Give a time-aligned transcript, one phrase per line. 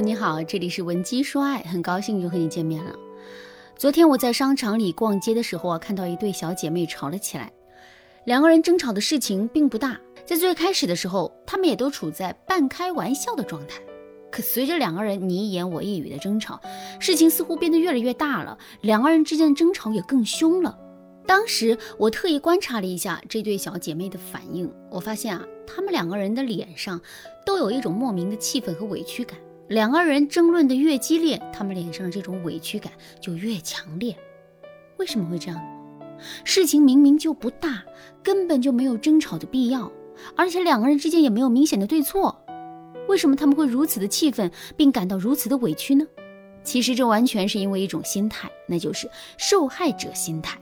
[0.00, 2.94] 你好，这里是文姬说爱，很高兴又和你见面了。
[3.76, 7.52] 昨天我在商场里逛街的时候啊，看到一对小姐妹吵了起来。
[8.24, 13.80] 两个人争吵的事情并不大，在最开始的时候，他们也都处在半开玩笑的状态。
[14.30, 16.60] 可随着两个人你一言我一语的争吵，
[17.00, 20.78] 事情似乎变得越来越大了，两个人之间的争吵也更凶了。
[21.26, 27.00] 当时我特意观察了一下这对小姐妹的反应，我发现啊，她们两个人的脸上
[27.44, 29.36] 都有一种莫名的气愤和委屈感。
[29.68, 32.90] 两个人争论的越激烈，他们脸上的这种委屈感
[33.20, 34.16] 就越强烈。
[34.96, 35.60] 为什么会这样？
[36.42, 37.84] 事情明明就不大，
[38.22, 39.92] 根本就没有争吵的必要，
[40.34, 42.42] 而且两个人之间也没有明显的对错，
[43.08, 46.06] 为什么他们会如此的气愤，并感到如此的委屈呢？
[46.64, 50.58] 其实这完全是因为一种心态，那就是受害者心态。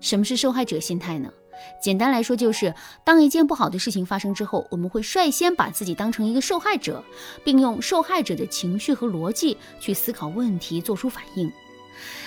[0.00, 1.32] 什么是受害者心态呢？
[1.80, 7.04] 简单来说，就是当一件不好的事情发生之后，我们会率先把自己当成一个受害者，
[7.44, 11.52] 并用受害者的情绪和逻辑去思考问题，做出反应。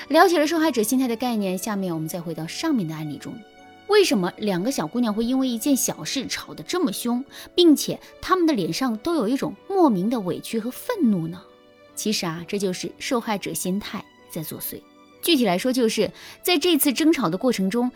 [0.10, 3.34] 了解了受害者心态的概念，下面我们再回到上面的案例中，
[3.88, 7.24] 为什么两个小姑娘会因为一件小事吵得这么凶，
[7.56, 11.42] 并且她们的脸上都有一种莫名的委屈和愤怒呢？
[11.96, 14.82] 其实啊，这就是受害者心态在作祟。
[15.22, 17.92] 具体来说，就是在这次争吵的过程中。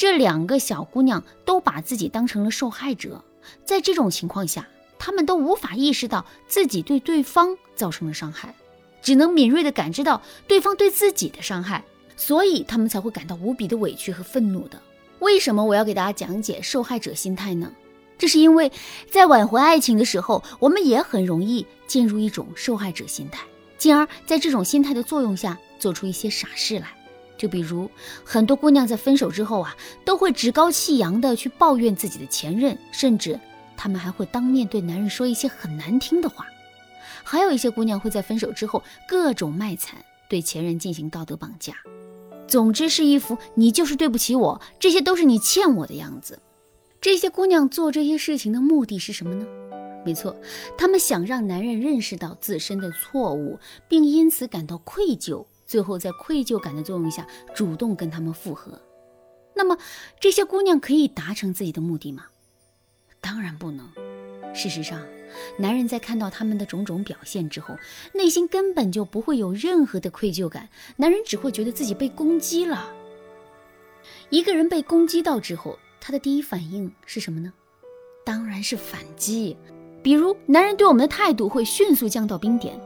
[0.00, 3.22] 这两个小姑娘都把自己当成了受害者，
[3.66, 4.66] 在这种情况下，
[4.98, 8.54] 她们都无法意识到自己对对方造成了伤害，
[9.02, 11.84] 只能敏锐地感知到对方对自己的伤害，
[12.16, 14.80] 所以她们才会感到无比的委屈和愤怒的。
[15.18, 17.70] 为什么我要给大家讲解受害者心态呢？
[18.16, 18.72] 这是因为
[19.10, 23.42] 在挽回爱情的时候，我们也很容易进入一种受害者心态，
[23.76, 26.88] 进而在这种心态的作用下做出一些傻事来。
[27.40, 27.90] 就比如
[28.22, 29.74] 很多姑娘在分手之后啊，
[30.04, 33.40] 都会趾高气扬的去抱怨自己的前任，甚至
[33.78, 36.46] 她们还会当面对男人说一些很难听的话。
[37.24, 41.72] 还有一些姑娘会在分手之后各种卖惨，对前任进行道德绑架。
[42.46, 46.38] 总之是一副你就是对不起我，这些都是你欠我的样子。
[47.00, 49.46] 这些姑娘做这些事情的目的是什么呢？
[50.04, 50.36] 没错，
[50.76, 55.46] 她们想让男人认识到自身的错误，并因此感到愧疚。
[55.70, 58.76] 最后，在愧疚感的作用下，主动跟他们复合。
[59.54, 59.78] 那么，
[60.18, 62.24] 这些姑娘可以达成自己的目的吗？
[63.20, 63.88] 当然不能。
[64.52, 65.00] 事实上，
[65.56, 67.76] 男人在看到他们的种种表现之后，
[68.12, 72.92] 内心根本就不会有任何的愧疚感，男人只会觉得自己被攻击了。
[74.28, 77.52] 一个人被攻击到之后，他的第一反应是什么呢？
[78.24, 79.56] 当然是反击。
[80.02, 82.76] 比如，男人对我们的态度会迅速降到冰点。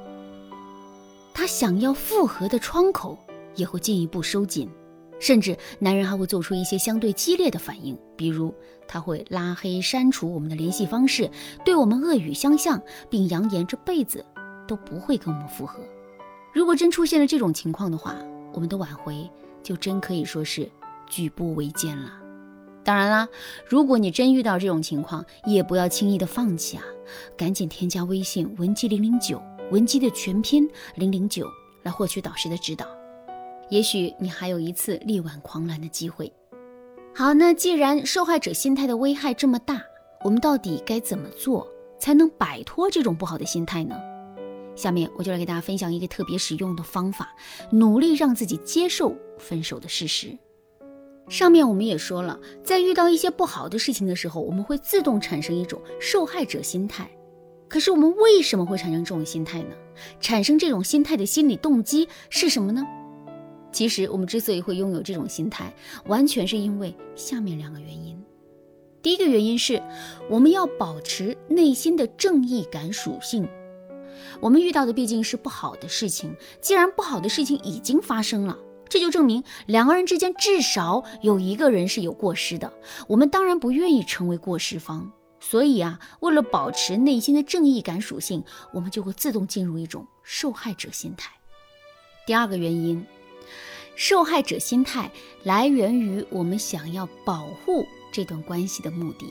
[1.35, 3.19] 他想要复合的窗口
[3.57, 4.71] 也会进一步收紧，
[5.19, 8.55] 甚至男人还会做出一些相对激烈的反应，比如
[8.87, 11.29] 他会拉黑、删除我们的联系方式，
[11.65, 12.81] 对我们恶语相向，
[13.11, 14.25] 并扬言这辈子
[14.67, 15.81] 都不会跟我们复合。
[16.53, 18.17] 如果真出现了这种情况的话，
[18.53, 19.29] 我们的挽回
[19.61, 20.71] 就真可以说是
[21.09, 22.13] 举步维艰了。
[22.85, 23.29] 当然啦，
[23.67, 26.85] 如果你真遇到这种情况，也不要轻易的放弃啊，
[27.37, 29.43] 赶紧添加微信文姬零零九。
[29.71, 31.51] 文姬的全拼零零九
[31.83, 32.87] 来获取导师的指导，
[33.71, 36.31] 也许你还有一次力挽狂澜的机会。
[37.15, 39.81] 好，那既然受害者心态的危害这么大，
[40.23, 41.67] 我们到底该怎么做
[41.99, 43.97] 才能摆脱这种不好的心态呢？
[44.77, 47.35] 下面我就来给大家分享一个特别实用的方法，
[47.71, 50.37] 努力让自己接受分手的事实。
[51.29, 57.11] 上面我们也说了，在遇到一些不好的事情的时候，我们会自动产生一种受害者心态。
[57.69, 59.75] 可是我们为什么会产生这种心态呢？
[60.21, 62.85] 产生这种心态的心理动机是什么呢？
[63.73, 65.75] 其实我们之所以会拥有这种心态，
[66.07, 68.17] 完全是因为下面两个原因。
[69.03, 69.83] 第一个原因是，
[70.31, 73.49] 我们要保持内心的正义感属性。
[74.41, 78.57] 我们遇到的毕竟是不好的事情，既然不好的事情已经发生了，
[78.89, 82.73] 这就证明两个人之间至少有一个人是有过失的。
[83.09, 85.13] 我们当然不愿意成为过失方。
[85.47, 88.43] 所以啊，为了保持内心的正义感属性，
[88.73, 91.31] 我们就会自动进入一种受害者心态。
[92.27, 93.05] 第二个原因，
[93.95, 95.11] 受害者心态
[95.43, 99.27] 来源于我们想要保护这段关系的目的。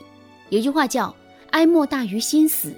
[0.50, 1.14] 有句话叫
[1.50, 2.72] “哀莫大于心死”。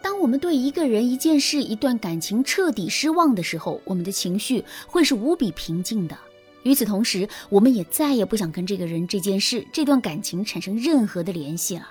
[0.00, 6.16] 当我们对一个人、一件事、一段感情彻底失望的时候，我们的情绪会是无比平静的。
[6.62, 11.88] 与此同时，我们也再也不想跟这个人、这件事、这段感情产生任何的联系了。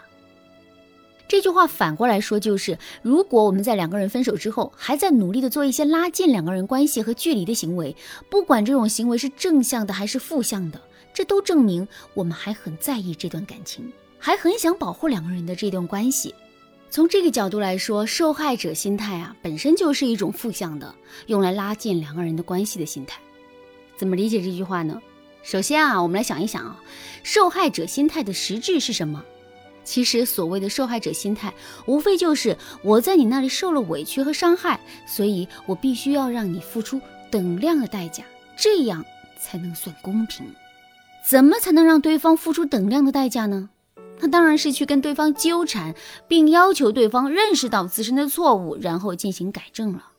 [1.27, 7.95] 这句话反过来说，就是如果我们在两个人分手之后，还在努力的做一些拉近两个人关系和距离的行为，
[8.29, 10.79] 不管这种行为是正向的还是负向的，
[11.13, 16.33] 这都证明我们还很在意这段感情，还很想保护两个人的这段关系。
[16.91, 20.93] 从这个角度来说，受害者心态啊，本身就是一种负向的，
[21.25, 23.19] 用来拉近两个人的关系的心态。
[23.97, 25.01] 怎么理解这句话呢？
[25.41, 26.79] 首先啊，我们来想一想啊，
[27.23, 29.25] 受害者心态的实质是什么？
[29.85, 31.53] 其实所谓的受害者心态，
[31.85, 36.99] 无非就是我在你那里受了委屈和伤害，所以我必须要让你付出
[37.31, 38.25] 等量的代价，
[38.57, 39.05] 这样
[39.39, 40.45] 才能算公平。
[41.29, 43.69] 怎么才能让对方付出等量的代价呢？
[44.19, 45.93] 那当然是去跟对方纠缠，
[46.27, 50.11] 并要求对方认识到自身的错误，然后进行改正了。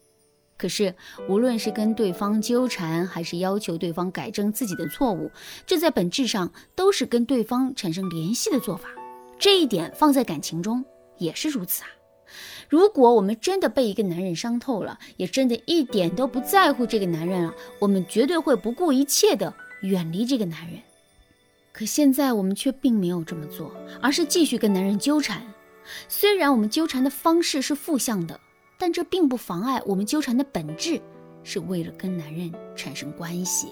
[0.58, 0.94] 可是，
[1.28, 5.30] 无论是跟对方纠缠，还是要求对方改正自己的错误，
[5.66, 8.88] 这在本质上都是跟对方产生联系的做法。
[9.38, 10.84] 这一点放在感情中
[11.18, 11.88] 也是如此啊。
[12.68, 19.52] 如果我们真的被一个男人伤透了，也真的一点都不在乎这个男人了，我们绝对会不顾一切的
[19.82, 20.80] 远离这个男人。
[21.72, 25.42] 可现在我们却并没有这么做，而是继续跟男人纠缠。
[26.08, 28.40] 虽然我们纠缠的方式是负向的。
[28.78, 31.00] 但这并不妨碍我们纠缠的本质
[31.42, 33.68] 是为了跟男人产生关系。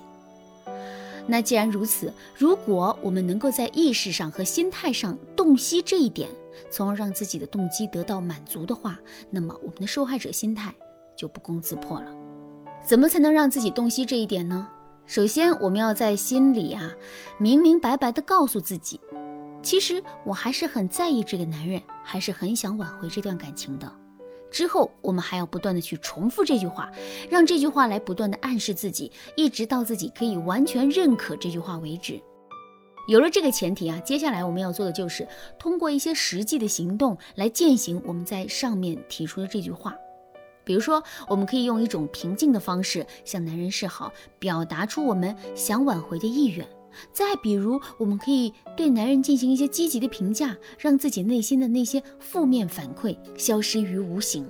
[1.26, 6.29] 那既然如此，如果我们能够在意识上和心态上洞悉这一点，
[6.71, 8.99] 从而让自己的动机得到满足的话，
[9.31, 10.75] 那么我们的受害者心态
[11.17, 12.15] 就不攻自破了。
[12.85, 14.69] 怎么才能让自己洞悉这一点呢？
[15.06, 16.93] 首先，我们要在心里啊
[17.38, 19.00] 明明白白地告诉自己，
[19.62, 23.91] 其实我还是很在意这个男人，还是很想挽回这段感情的。
[24.55, 26.89] 之后，我们还要不断的去重复这句话，
[27.29, 32.23] 让这句话来不断的暗示自己，一直到自己可以完全认可这句话为止。
[33.09, 35.27] 有了这个前提啊，接下来我们要做的就是
[35.59, 39.93] 通过一些实际的行动来践行我们在上面提出的这句话。
[40.62, 46.65] 比如说，我们可以用一种平静的方式向男人示好，表达出我们想挽回的意愿。
[47.12, 54.46] 再比如，我们可以对男人进行一些积极的评价，让自己内心的那些负面反馈消失于无形。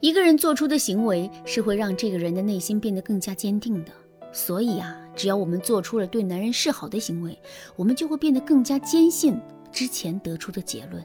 [0.00, 3.92] 一个人做出的行为是会让这个人的内心变得更加坚定的。
[4.32, 7.36] 所以啊，只要我们做出了对男人示好的行为，
[7.74, 9.36] 我们就会变得更加坚信
[9.72, 11.02] 之前得出的结论。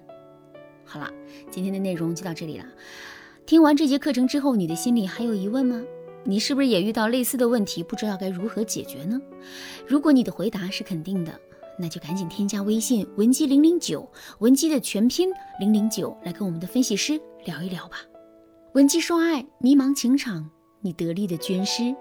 [0.83, 1.09] 好了，
[1.49, 2.65] 今天的内容就到这里了。
[3.45, 5.81] 听完这节课程之后，你的心里还有疑问吗？
[6.25, 9.19] 你是不是也遇到类似的问题，不知道该如何解决呢？
[9.85, 11.37] 如果你的回答是肯定的，
[11.77, 14.09] 那就赶紧添加微信文姬零零九，
[14.39, 15.29] 文姬的全拼
[15.59, 17.97] 零零九，来跟我们的分析师聊一聊吧。
[18.73, 20.49] 文姬说爱，迷茫情场，
[20.81, 21.93] 你得力的军师。